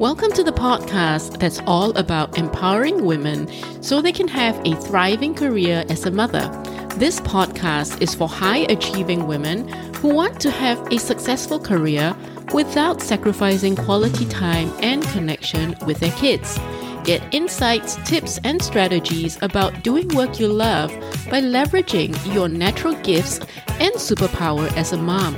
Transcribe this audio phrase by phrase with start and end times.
[0.00, 3.46] Welcome to the podcast that's all about empowering women
[3.82, 6.48] so they can have a thriving career as a mother.
[6.96, 12.16] This podcast is for high achieving women who want to have a successful career
[12.54, 16.58] without sacrificing quality time and connection with their kids.
[17.04, 20.88] Get insights, tips, and strategies about doing work you love
[21.28, 23.38] by leveraging your natural gifts
[23.78, 25.36] and superpower as a mom.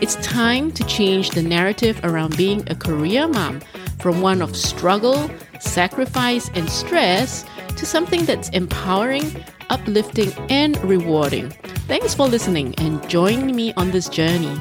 [0.00, 3.60] It's time to change the narrative around being a career mom
[4.00, 7.44] from one of struggle, sacrifice, and stress
[7.76, 11.50] to something that's empowering, uplifting, and rewarding.
[11.86, 14.56] Thanks for listening and joining me on this journey.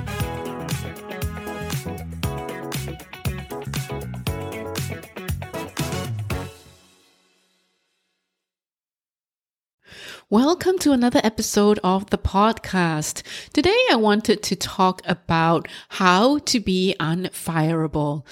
[10.30, 13.24] Welcome to another episode of the podcast.
[13.54, 18.26] Today I wanted to talk about how to be unfireable.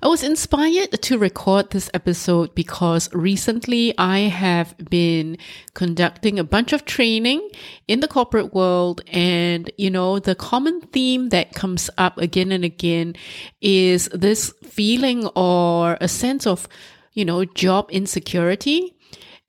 [0.00, 5.38] I was inspired to record this episode because recently I have been
[5.74, 7.50] conducting a bunch of training
[7.88, 12.64] in the corporate world and you know the common theme that comes up again and
[12.64, 13.16] again
[13.60, 16.68] is this feeling or a sense of
[17.12, 18.94] you know job insecurity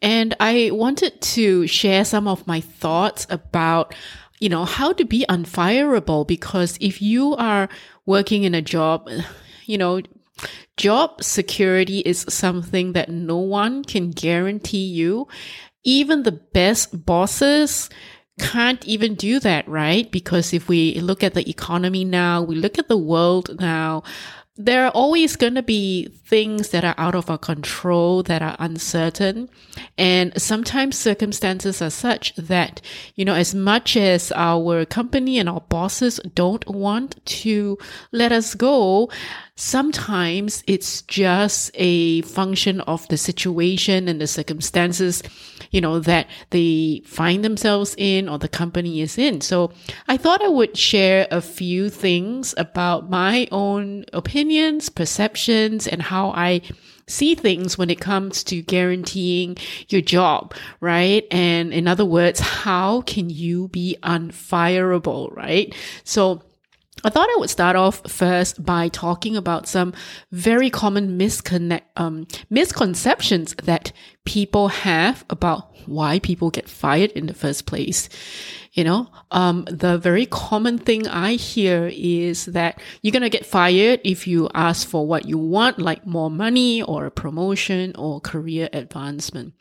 [0.01, 3.93] and I wanted to share some of my thoughts about,
[4.39, 7.69] you know, how to be unfireable because if you are
[8.05, 9.09] working in a job,
[9.65, 10.01] you know,
[10.77, 15.27] job security is something that no one can guarantee you.
[15.83, 17.89] Even the best bosses
[18.39, 20.11] can't even do that, right?
[20.11, 24.03] Because if we look at the economy now, we look at the world now,
[24.65, 28.55] there are always going to be things that are out of our control that are
[28.59, 29.49] uncertain.
[29.97, 32.81] And sometimes circumstances are such that,
[33.15, 37.77] you know, as much as our company and our bosses don't want to
[38.11, 39.09] let us go,
[39.61, 45.21] sometimes it's just a function of the situation and the circumstances,
[45.69, 49.39] you know, that they find themselves in or the company is in.
[49.39, 49.71] So
[50.07, 56.31] I thought I would share a few things about my own opinions, perceptions, and how
[56.31, 56.61] I
[57.05, 59.57] see things when it comes to guaranteeing
[59.89, 61.27] your job, right?
[61.29, 65.75] And in other words, how can you be unfireable, right?
[66.03, 66.41] So
[67.03, 69.93] I thought I would start off first by talking about some
[70.31, 73.91] very common misconnect, um, misconceptions that
[74.25, 78.07] people have about why people get fired in the first place.
[78.73, 83.45] You know, um, the very common thing I hear is that you're going to get
[83.45, 88.21] fired if you ask for what you want, like more money or a promotion or
[88.21, 89.53] career advancement.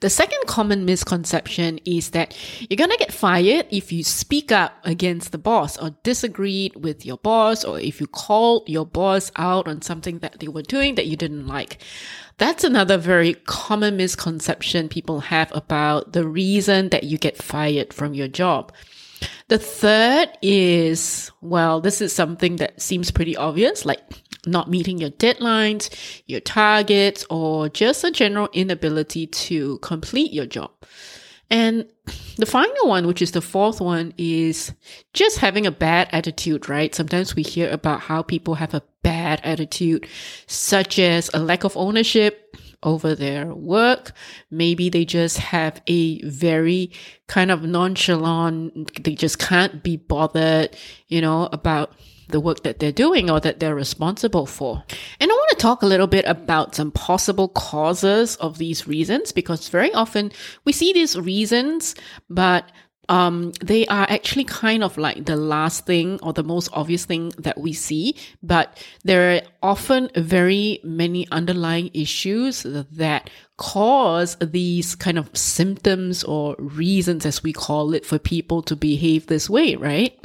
[0.00, 2.36] The second common misconception is that
[2.68, 7.06] you're going to get fired if you speak up against the boss or disagreed with
[7.06, 10.96] your boss or if you called your boss out on something that they were doing
[10.96, 11.78] that you didn't like.
[12.38, 18.14] That's another very common misconception people have about the reason that you get fired from
[18.14, 18.72] your job.
[19.48, 24.00] The third is, well, this is something that seems pretty obvious, like
[24.46, 25.90] not meeting your deadlines,
[26.26, 30.70] your targets, or just a general inability to complete your job.
[31.50, 31.86] And
[32.38, 34.72] the final one, which is the fourth one, is
[35.12, 36.94] just having a bad attitude, right?
[36.94, 40.08] Sometimes we hear about how people have a bad attitude,
[40.46, 44.12] such as a lack of ownership over their work.
[44.50, 46.90] Maybe they just have a very
[47.26, 50.74] kind of nonchalant, they just can't be bothered,
[51.08, 51.92] you know, about
[52.28, 54.82] the work that they're doing or that they're responsible for.
[55.20, 59.32] And I want to talk a little bit about some possible causes of these reasons
[59.32, 60.32] because very often
[60.64, 61.94] we see these reasons,
[62.28, 62.70] but
[63.12, 67.30] um, they are actually kind of like the last thing or the most obvious thing
[67.36, 73.28] that we see, but there are often very many underlying issues that
[73.58, 79.26] cause these kind of symptoms or reasons, as we call it, for people to behave
[79.26, 80.18] this way, right?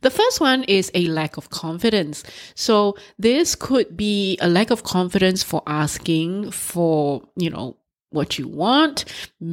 [0.00, 2.24] The first one is a lack of confidence.
[2.54, 7.76] So this could be a lack of confidence for asking for, you know,
[8.10, 9.04] what you want,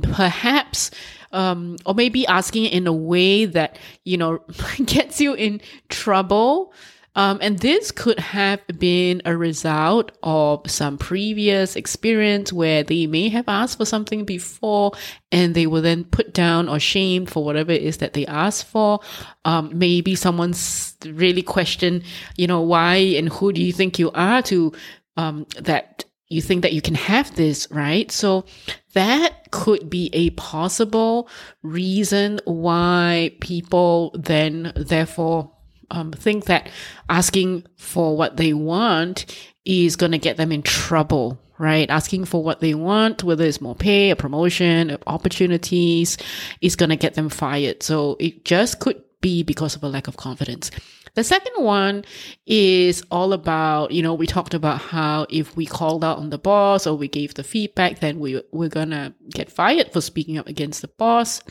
[0.02, 0.92] perhaps,
[1.32, 4.40] um, or maybe asking in a way that, you know,
[4.86, 6.74] gets you in trouble.
[7.18, 13.30] Um, and this could have been a result of some previous experience where they may
[13.30, 14.92] have asked for something before
[15.32, 18.66] and they were then put down or shamed for whatever it is that they asked
[18.66, 19.00] for.
[19.46, 22.04] Um, maybe someone's really questioned,
[22.36, 24.74] you know, why and who do you think you are to
[25.18, 28.12] um, that you think that you can have this, right?
[28.12, 28.46] So
[28.94, 31.30] that could be a possible
[31.64, 35.52] reason why people then therefore
[35.90, 36.70] um, think that
[37.10, 39.26] asking for what they want
[39.64, 41.90] is going to get them in trouble, right?
[41.90, 46.18] Asking for what they want, whether it's more pay, a promotion, opportunities,
[46.62, 47.84] is going to get them fired.
[47.84, 50.72] So it just could be because of a lack of confidence.
[51.18, 52.06] The second one
[52.46, 56.38] is all about, you know, we talked about how if we called out on the
[56.38, 60.46] boss or we gave the feedback, then we, we're gonna get fired for speaking up
[60.46, 61.42] against the boss.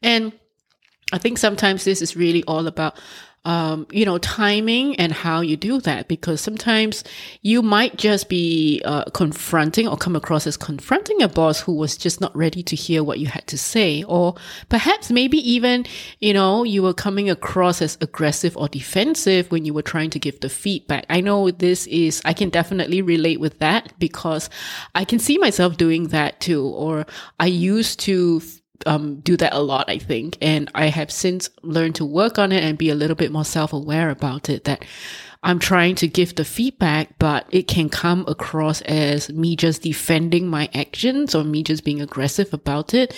[0.00, 0.32] And
[1.12, 2.98] I think sometimes this is really all about
[3.44, 7.04] um, you know, timing and how you do that because sometimes
[7.42, 11.96] you might just be uh, confronting or come across as confronting a boss who was
[11.96, 14.02] just not ready to hear what you had to say.
[14.04, 14.34] Or
[14.68, 15.84] perhaps maybe even,
[16.20, 20.18] you know, you were coming across as aggressive or defensive when you were trying to
[20.18, 21.04] give the feedback.
[21.10, 24.48] I know this is, I can definitely relate with that because
[24.94, 26.64] I can see myself doing that too.
[26.64, 27.04] Or
[27.38, 28.40] I used to
[28.86, 30.36] um, do that a lot, I think.
[30.40, 33.44] And I have since learned to work on it and be a little bit more
[33.44, 34.84] self aware about it that
[35.44, 40.48] I'm trying to give the feedback, but it can come across as me just defending
[40.48, 43.14] my actions or me just being aggressive about it.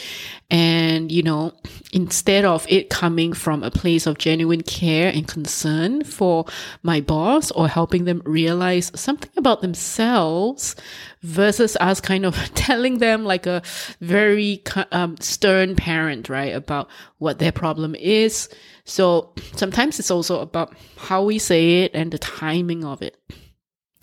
[0.50, 1.54] And, you know,
[1.92, 6.46] instead of it coming from a place of genuine care and concern for
[6.82, 10.74] my boss or helping them realize something about themselves
[11.26, 13.62] versus us kind of telling them like a
[14.00, 14.62] very
[14.92, 16.88] um, stern parent, right, about
[17.18, 18.48] what their problem is
[18.86, 23.18] so sometimes it's also about how we say it and the timing of it.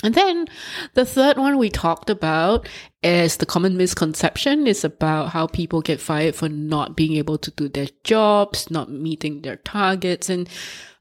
[0.04, 0.48] And then
[0.94, 2.68] the third one we talked about
[3.02, 7.52] is the common misconception is about how people get fired for not being able to
[7.52, 10.30] do their jobs, not meeting their targets.
[10.30, 10.50] And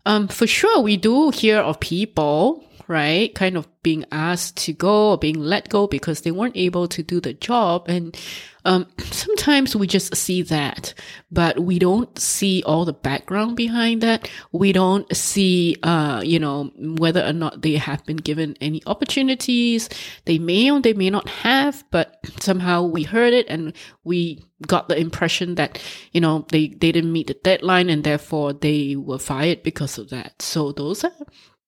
[0.06, 3.34] um, for sure, we do hear of people right?
[3.34, 7.02] Kind of being asked to go or being let go because they weren't able to
[7.02, 7.88] do the job.
[7.88, 8.16] And
[8.64, 10.94] um, sometimes we just see that,
[11.30, 14.30] but we don't see all the background behind that.
[14.52, 19.88] We don't see, uh, you know, whether or not they have been given any opportunities.
[20.26, 23.72] They may or they may not have, but somehow we heard it and
[24.04, 28.52] we got the impression that, you know, they, they didn't meet the deadline and therefore
[28.52, 30.40] they were fired because of that.
[30.40, 31.10] So those are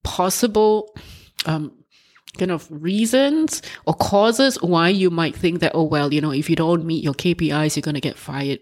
[0.05, 0.95] possible
[1.47, 1.73] um,
[2.39, 6.49] kind of reasons or causes why you might think that, oh, well, you know, if
[6.49, 8.61] you don't meet your KPIs, you're going to get fired.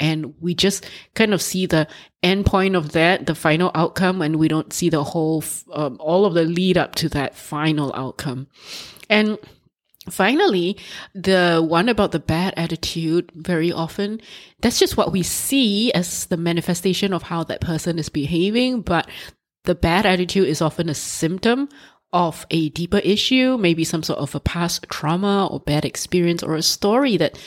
[0.00, 1.86] And we just kind of see the
[2.22, 6.24] end point of that, the final outcome, and we don't see the whole, um, all
[6.24, 8.48] of the lead up to that final outcome.
[9.08, 9.38] And
[10.10, 10.78] finally,
[11.14, 14.20] the one about the bad attitude, very often,
[14.60, 18.80] that's just what we see as the manifestation of how that person is behaving.
[18.80, 19.08] But
[19.64, 21.68] the bad attitude is often a symptom
[22.12, 26.54] of a deeper issue, maybe some sort of a past trauma or bad experience or
[26.54, 27.38] a story that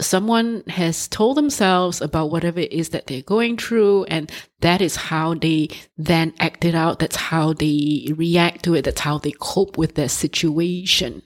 [0.00, 4.96] someone has told themselves about whatever it is that they're going through and that is
[4.96, 6.98] how they then act it out.
[6.98, 8.82] That's how they react to it.
[8.82, 11.22] That's how they cope with their situation.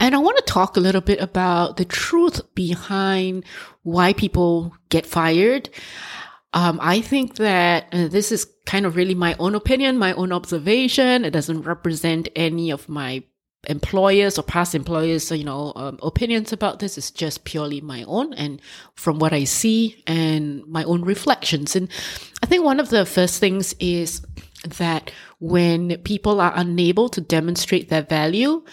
[0.00, 3.44] And i want to talk a little bit about the truth behind
[3.82, 5.68] why people get fired
[6.54, 10.32] um, I think that uh, this is kind of really my own opinion, my own
[10.32, 11.24] observation.
[11.24, 13.22] It doesn't represent any of my
[13.66, 16.96] employers or past employers, you know, um, opinions about this.
[16.96, 18.62] It's just purely my own and
[18.94, 21.76] from what I see and my own reflections.
[21.76, 21.88] And
[22.42, 24.22] I think one of the first things is
[24.78, 25.10] that
[25.40, 28.64] when people are unable to demonstrate their value,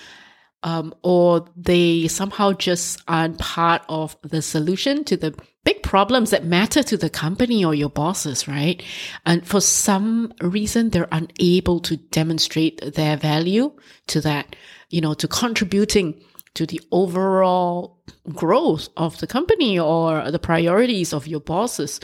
[0.65, 6.43] um, or they somehow just aren't part of the solution to the big problems that
[6.43, 8.83] matter to the company or your bosses, right?
[9.27, 13.73] And for some reason, they're unable to demonstrate their value
[14.07, 14.55] to that,
[14.89, 16.19] you know, to contributing
[16.55, 17.99] to the overall
[18.33, 21.99] growth of the company or the priorities of your bosses.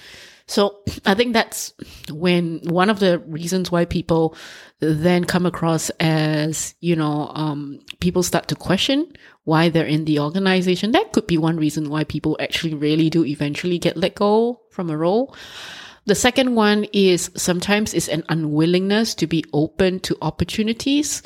[0.47, 1.73] So I think that's
[2.11, 4.35] when one of the reasons why people
[4.79, 9.11] then come across as, you know, um, people start to question
[9.43, 10.91] why they're in the organization.
[10.91, 14.89] That could be one reason why people actually really do eventually get let go from
[14.89, 15.35] a role.
[16.05, 21.21] The second one is sometimes it's an unwillingness to be open to opportunities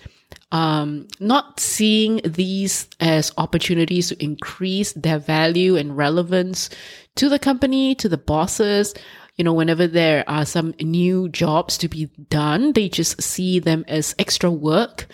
[0.55, 6.69] um, not seeing these as opportunities to increase their value and relevance
[7.15, 8.93] to the company, to the bosses.
[9.35, 13.83] You know, whenever there are some new jobs to be done, they just see them
[13.89, 15.07] as extra work,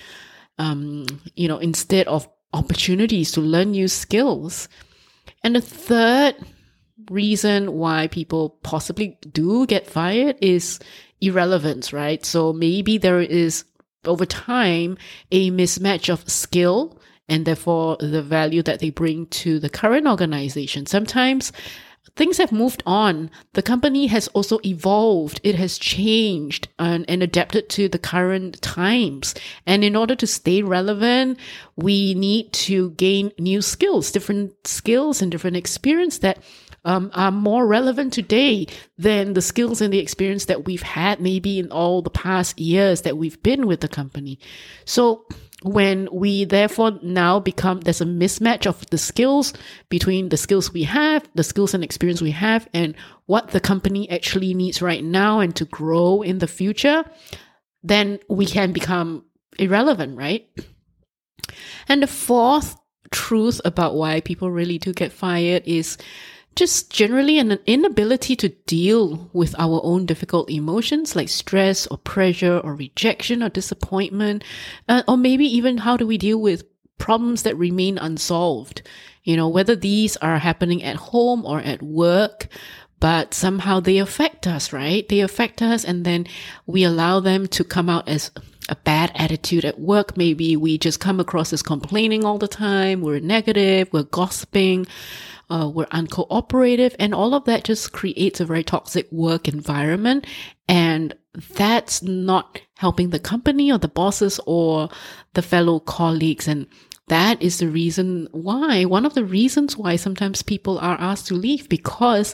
[0.59, 4.69] um, you know, instead of opportunities to learn new skills.
[5.43, 6.35] And the third
[7.09, 10.79] reason why people possibly do get fired is
[11.19, 12.23] irrelevance, right?
[12.23, 13.63] So maybe there is
[14.05, 14.97] over time
[15.31, 20.85] a mismatch of skill and therefore the value that they bring to the current organization.
[20.85, 21.51] Sometimes
[22.15, 23.29] things have moved on.
[23.53, 25.39] The company has also evolved.
[25.43, 29.33] It has changed and, and, adapted to the current times.
[29.65, 31.39] And in order to stay relevant,
[31.75, 36.39] we need to gain new skills, different skills and different experience that
[36.83, 41.59] um, are more relevant today than the skills and the experience that we've had maybe
[41.59, 44.39] in all the past years that we've been with the company.
[44.85, 45.25] So
[45.63, 49.53] when we therefore now become there's a mismatch of the skills
[49.89, 52.95] between the skills we have the skills and experience we have and
[53.27, 57.03] what the company actually needs right now and to grow in the future
[57.83, 59.23] then we can become
[59.59, 60.49] irrelevant right
[61.87, 62.75] and the fourth
[63.11, 65.97] truth about why people really do get fired is
[66.55, 72.59] just generally an inability to deal with our own difficult emotions like stress or pressure
[72.59, 74.43] or rejection or disappointment,
[74.89, 76.63] uh, or maybe even how do we deal with
[76.97, 78.81] problems that remain unsolved?
[79.23, 82.47] You know, whether these are happening at home or at work,
[82.99, 85.07] but somehow they affect us, right?
[85.07, 86.27] They affect us and then
[86.65, 88.29] we allow them to come out as
[88.69, 90.17] a bad attitude at work.
[90.17, 93.01] Maybe we just come across as complaining all the time.
[93.01, 93.89] We're negative.
[93.91, 94.87] We're gossiping
[95.51, 100.25] uh, we're uncooperative, and all of that just creates a very toxic work environment.
[100.67, 101.15] And
[101.55, 104.89] that's not helping the company or the bosses or
[105.33, 106.47] the fellow colleagues.
[106.47, 106.67] And
[107.07, 111.33] that is the reason why, one of the reasons why sometimes people are asked to
[111.33, 112.33] leave because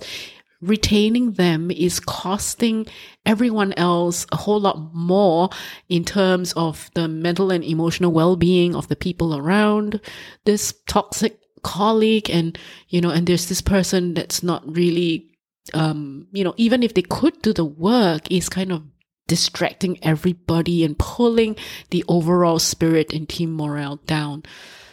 [0.62, 2.86] retaining them is costing
[3.26, 5.50] everyone else a whole lot more
[5.90, 10.02] in terms of the mental and emotional well-being of the people around
[10.46, 12.58] this toxic colleague and
[12.90, 15.30] you know and there's this person that's not really
[15.74, 18.84] um you know even if they could do the work is kind of
[19.28, 21.56] distracting everybody and pulling
[21.90, 24.44] the overall spirit and team morale down.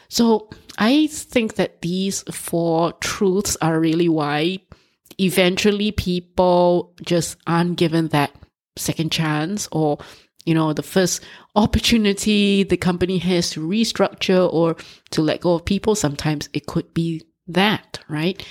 [0.09, 4.59] So i think that these four truths are really why
[5.21, 8.35] eventually people just aren't given that
[8.76, 9.99] second chance or
[10.44, 11.22] you know, the first
[11.56, 14.76] opportunity the company has to restructure or
[15.10, 15.94] to let go of people.
[15.94, 18.44] Sometimes it could be that, right?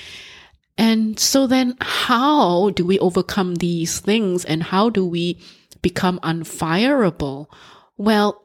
[0.78, 5.40] And so then how do we overcome these things and how do we
[5.82, 7.48] become unfireable?
[7.98, 8.44] Well,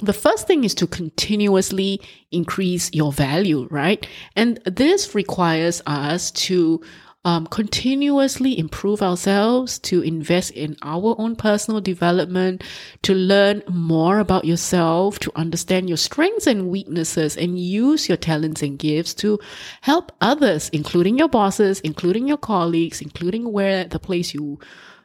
[0.00, 2.00] the first thing is to continuously
[2.30, 4.06] increase your value, right?
[4.36, 6.80] And this requires us to
[7.24, 12.62] um, continuously improve ourselves, to invest in our own personal development,
[13.02, 18.62] to learn more about yourself, to understand your strengths and weaknesses, and use your talents
[18.62, 19.38] and gifts to
[19.80, 24.58] help others, including your bosses, including your colleagues, including where the place you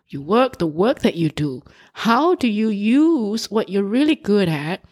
[0.07, 1.63] you work, the work that you do.
[1.93, 4.83] How do you use what you're really good at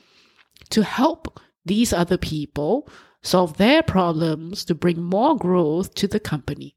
[0.71, 2.89] to help these other people
[3.21, 6.75] solve their problems to bring more growth to the company?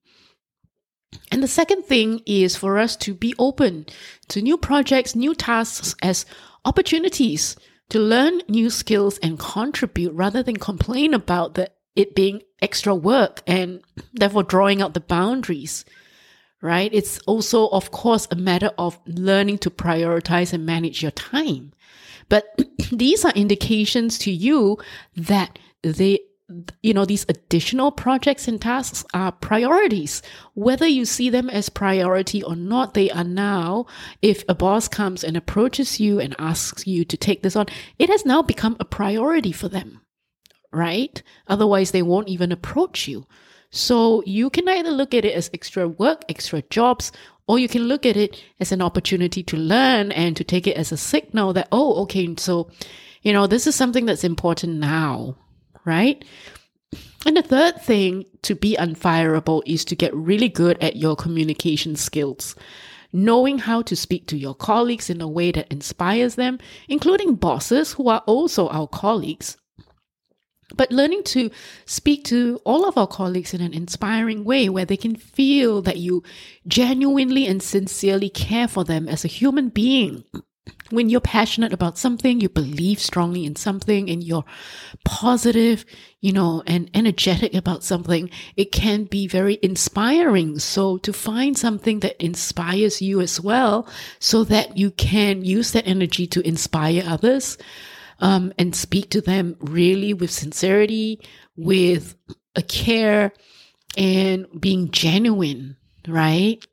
[1.30, 3.86] And the second thing is for us to be open
[4.28, 6.26] to new projects, new tasks as
[6.64, 7.56] opportunities
[7.90, 13.42] to learn new skills and contribute rather than complain about the, it being extra work
[13.46, 15.84] and therefore drawing out the boundaries.
[16.60, 16.92] Right?
[16.94, 21.74] It's also, of course, a matter of learning to prioritize and manage your time.
[22.30, 22.58] But
[22.90, 24.78] these are indications to you
[25.14, 26.20] that they
[26.82, 30.20] you know, these additional projects and tasks are priorities.
[30.54, 33.86] Whether you see them as priority or not, they are now.
[34.20, 37.66] If a boss comes and approaches you and asks you to take this on,
[37.98, 40.02] it has now become a priority for them,
[40.70, 41.22] right?
[41.46, 43.26] Otherwise, they won't even approach you.
[43.70, 47.10] So you can either look at it as extra work, extra jobs,
[47.48, 50.76] or you can look at it as an opportunity to learn and to take it
[50.76, 52.70] as a signal that, oh, okay, so,
[53.22, 55.36] you know, this is something that's important now
[55.84, 56.24] right?
[57.26, 61.96] And the third thing to be unfireable is to get really good at your communication
[61.96, 62.54] skills.
[63.12, 67.92] Knowing how to speak to your colleagues in a way that inspires them, including bosses
[67.92, 69.56] who are also our colleagues.
[70.76, 71.50] But learning to
[71.86, 75.98] speak to all of our colleagues in an inspiring way where they can feel that
[75.98, 76.22] you
[76.66, 80.24] genuinely and sincerely care for them as a human being
[80.90, 84.44] when you're passionate about something, you believe strongly in something and you're
[85.04, 85.84] positive,
[86.20, 90.58] you know, and energetic about something, it can be very inspiring.
[90.58, 95.86] So to find something that inspires you as well, so that you can use that
[95.86, 97.58] energy to inspire others,
[98.20, 101.20] um, and speak to them really with sincerity,
[101.56, 102.14] with
[102.56, 103.32] a care
[103.96, 106.64] and being genuine, right?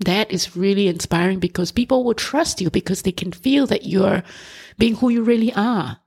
[0.00, 4.22] That is really inspiring because people will trust you because they can feel that you're
[4.78, 5.98] being who you really are.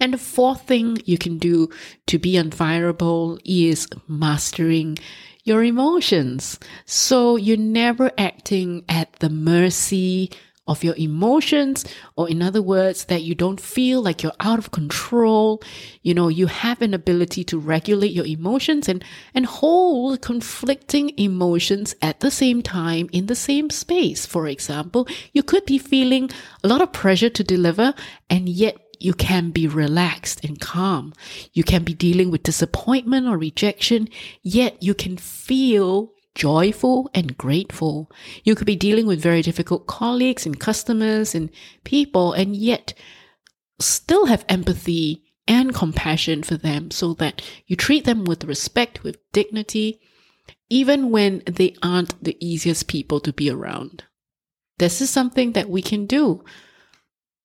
[0.00, 1.68] And the fourth thing you can do
[2.06, 4.98] to be unfireable is mastering
[5.44, 6.58] your emotions.
[6.84, 10.30] So you're never acting at the mercy
[10.68, 11.84] of your emotions,
[12.14, 15.60] or in other words, that you don't feel like you're out of control.
[16.02, 19.02] You know, you have an ability to regulate your emotions and,
[19.34, 24.26] and hold conflicting emotions at the same time in the same space.
[24.26, 26.30] For example, you could be feeling
[26.62, 27.94] a lot of pressure to deliver
[28.28, 31.12] and yet you can be relaxed and calm.
[31.52, 34.08] You can be dealing with disappointment or rejection,
[34.42, 38.10] yet you can feel joyful and grateful.
[38.44, 41.50] You could be dealing with very difficult colleagues and customers and
[41.84, 42.94] people, and yet
[43.80, 49.18] still have empathy and compassion for them so that you treat them with respect, with
[49.32, 50.00] dignity,
[50.68, 54.04] even when they aren't the easiest people to be around.
[54.78, 56.44] This is something that we can do.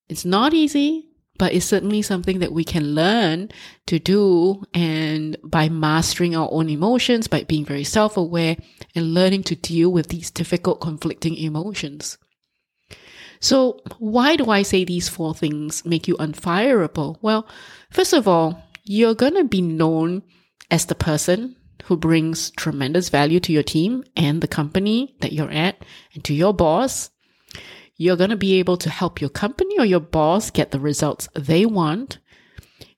[0.08, 3.50] It's not easy but it's certainly something that we can learn
[3.86, 8.56] to do and by mastering our own emotions by being very self-aware
[8.94, 12.18] and learning to deal with these difficult conflicting emotions.
[13.40, 17.18] So why do i say these four things make you unfireable?
[17.20, 17.46] Well
[17.90, 20.22] first of all you're going to be known
[20.70, 25.50] as the person who brings tremendous value to your team and the company that you're
[25.50, 27.10] at and to your boss
[27.96, 31.28] you're going to be able to help your company or your boss get the results
[31.34, 32.18] they want.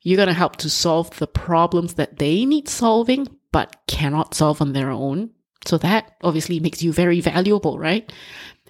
[0.03, 4.63] You're going to help to solve the problems that they need solving, but cannot solve
[4.63, 5.31] on their own.
[5.67, 8.11] So that obviously makes you very valuable, right?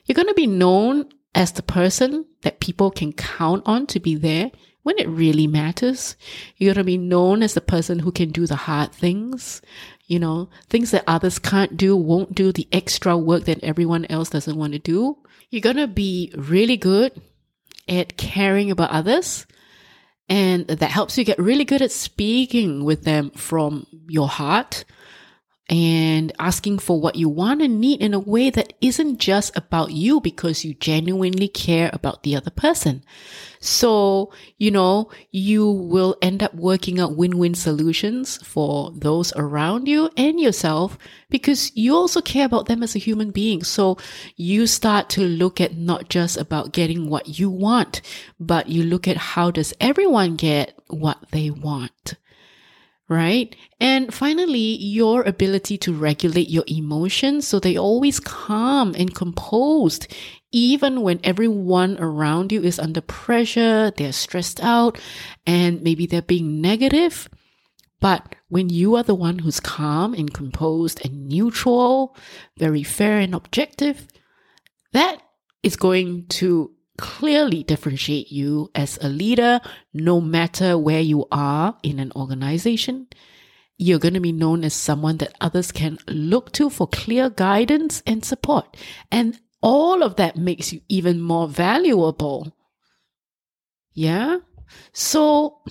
[0.07, 4.15] You're going to be known as the person that people can count on to be
[4.15, 4.51] there
[4.83, 6.17] when it really matters.
[6.57, 9.61] You're going to be known as the person who can do the hard things,
[10.07, 14.31] you know, things that others can't do, won't do, the extra work that everyone else
[14.31, 15.19] doesn't want to do.
[15.57, 17.19] You're going to be really good
[17.89, 19.47] at caring about others.
[20.29, 24.85] And that helps you get really good at speaking with them from your heart
[25.69, 29.91] and asking for what you want and need in a way that isn't just about
[29.91, 33.03] you because you genuinely care about the other person.
[33.59, 40.09] So, you know, you will end up working out win-win solutions for those around you
[40.17, 40.97] and yourself
[41.31, 43.65] because you also care about them as a human being.
[43.65, 43.99] So
[44.37, 48.03] you start to look at not just about getting what you want,
[48.39, 52.15] but you look at how does everyone get what they want
[53.09, 53.55] right?
[53.81, 60.09] And finally, your ability to regulate your emotions so they always calm and composed,
[60.53, 64.99] even when everyone around you is under pressure, they're stressed out,
[65.47, 67.29] and maybe they're being negative.
[68.01, 72.17] But when you are the one who's calm and composed and neutral,
[72.59, 74.07] very fair and objective,
[74.93, 75.23] that
[75.63, 79.61] is going to clearly differentiate you as a leader,
[79.93, 83.09] no matter where you are in an organization.
[83.79, 88.03] You're going to be known as someone that others can look to for clear guidance
[88.07, 88.77] and support.
[89.13, 92.55] And all of that makes you even more valuable.
[93.93, 94.39] Yeah.
[94.93, 95.63] So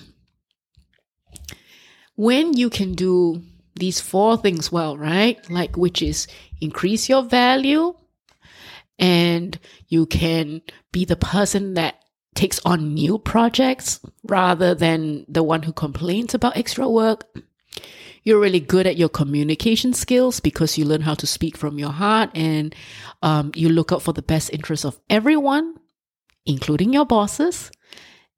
[2.14, 3.42] when you can do
[3.74, 5.38] these four things well, right?
[5.50, 6.26] Like, which is
[6.60, 7.94] increase your value,
[8.98, 12.02] and you can be the person that
[12.34, 17.26] takes on new projects rather than the one who complains about extra work.
[18.22, 21.92] You're really good at your communication skills because you learn how to speak from your
[21.92, 22.74] heart and
[23.22, 25.76] um, you look out for the best interests of everyone,
[26.44, 27.70] including your bosses.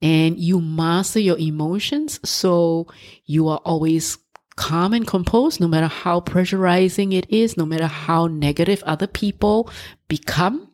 [0.01, 2.87] And you master your emotions so
[3.25, 4.19] you are always
[4.59, 9.71] calm and composed, no matter how pressurizing it is, no matter how negative other people
[10.09, 10.69] become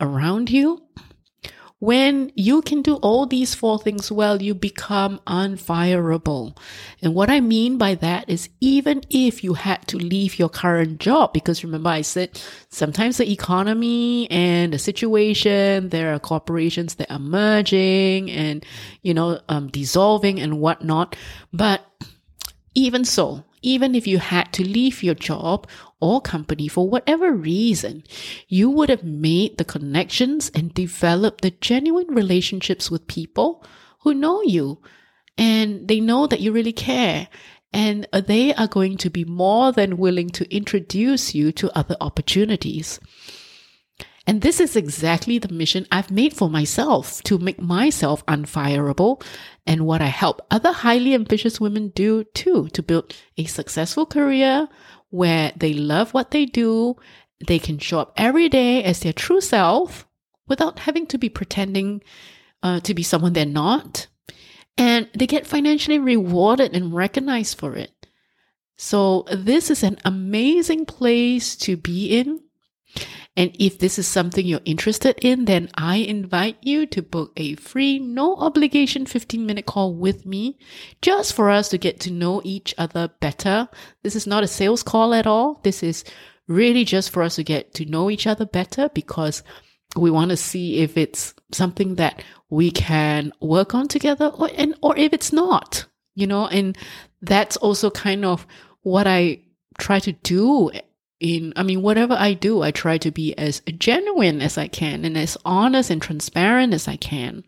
[0.00, 0.82] around you.
[1.78, 6.56] When you can do all these four things well, you become unfireable.
[7.02, 10.98] And what I mean by that is even if you had to leave your current
[10.98, 17.12] job, because remember I said sometimes the economy and the situation, there are corporations that
[17.12, 18.64] are merging and,
[19.02, 21.14] you know, um, dissolving and whatnot.
[21.52, 21.84] But
[22.76, 25.66] even so, even if you had to leave your job
[25.98, 28.04] or company for whatever reason,
[28.48, 33.64] you would have made the connections and developed the genuine relationships with people
[34.00, 34.78] who know you
[35.38, 37.28] and they know that you really care
[37.72, 43.00] and they are going to be more than willing to introduce you to other opportunities.
[44.26, 49.22] And this is exactly the mission I've made for myself to make myself unfireable
[49.66, 54.68] and what I help other highly ambitious women do too to build a successful career
[55.10, 56.96] where they love what they do.
[57.46, 60.08] They can show up every day as their true self
[60.48, 62.02] without having to be pretending
[62.62, 64.08] uh, to be someone they're not.
[64.76, 67.92] And they get financially rewarded and recognized for it.
[68.76, 72.40] So this is an amazing place to be in.
[73.36, 77.54] And if this is something you're interested in, then I invite you to book a
[77.56, 80.58] free, no obligation 15 minute call with me
[81.02, 83.68] just for us to get to know each other better.
[84.02, 85.60] This is not a sales call at all.
[85.64, 86.02] This is
[86.48, 89.42] really just for us to get to know each other better because
[89.96, 94.74] we want to see if it's something that we can work on together or, and,
[94.82, 96.76] or if it's not, you know, and
[97.20, 98.46] that's also kind of
[98.82, 99.42] what I
[99.78, 100.70] try to do
[101.20, 105.04] in, I mean, whatever I do, I try to be as genuine as I can
[105.04, 107.44] and as honest and transparent as I can.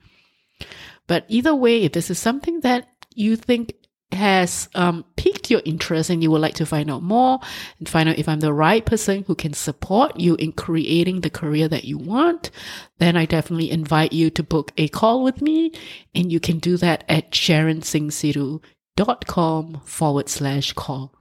[1.06, 3.74] But either way, if this is something that you think
[4.12, 7.38] has um, piqued your interest and you would like to find out more
[7.78, 11.30] and find out if I'm the right person who can support you in creating the
[11.30, 12.50] career that you want,
[12.98, 15.72] then I definitely invite you to book a call with me.
[16.14, 21.17] And you can do that at sharonsinghsidhu.com forward slash call.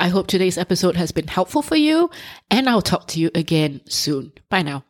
[0.00, 2.08] I hope today's episode has been helpful for you,
[2.50, 4.32] and I'll talk to you again soon.
[4.48, 4.82] Bye now.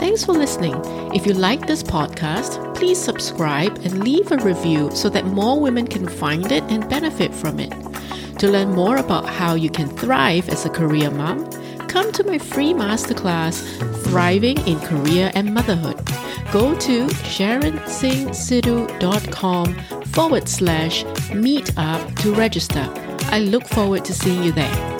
[0.00, 0.74] Thanks for listening.
[1.14, 5.86] If you like this podcast, please subscribe and leave a review so that more women
[5.86, 7.70] can find it and benefit from it.
[8.40, 11.48] To learn more about how you can thrive as a career mom,
[11.86, 13.62] come to my free masterclass,
[14.02, 16.00] Thriving in Career and Motherhood.
[16.52, 22.86] Go to sharonsinghsidhu.com forward slash meetup to register.
[23.30, 24.91] I look forward to seeing you there.